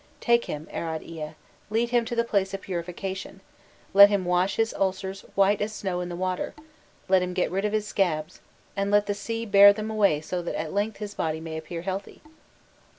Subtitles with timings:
[0.19, 1.33] Take him, Arad Ea,
[1.69, 3.39] lead him to the place of purification,
[3.93, 6.55] let him wash his ulcers white as snow in the water,
[7.07, 8.39] let him get rid of his scabs,
[8.75, 11.83] and let the sea bear them away so that at length his body may appear
[11.83, 12.23] healthy.